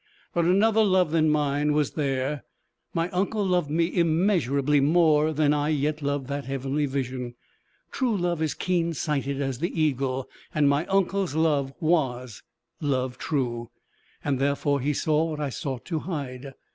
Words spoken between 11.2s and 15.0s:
love was love true, therefore he